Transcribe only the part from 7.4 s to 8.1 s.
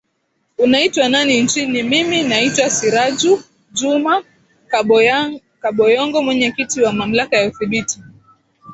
uthibiti